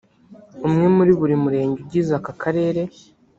umwe 0.67 0.85
muri 0.95 1.11
buri 1.19 1.35
murenge 1.43 1.77
ugize 1.83 2.11
aka 2.19 2.33
Karere 2.41 2.81